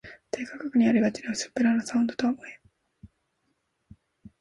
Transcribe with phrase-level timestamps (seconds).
[0.31, 2.51] 低価格にありがちな薄っぺらなサウンドとは無縁